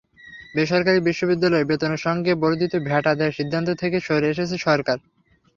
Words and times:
বেসরকারি 0.55 0.99
বিশ্ববিদ্যালয়ের 1.01 1.69
বেতনের 1.69 2.03
সঙ্গে 2.05 2.31
বর্ধিত 2.43 2.73
ভ্যাট 2.87 3.05
আদায়ের 3.07 3.37
সিদ্ধান্ত 3.39 3.69
থেকে 3.81 3.97
সরে 3.99 4.27
এসেছে 4.29 4.55
সরকার। 4.67 4.97